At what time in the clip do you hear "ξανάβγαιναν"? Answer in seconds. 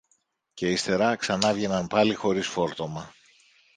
1.15-1.87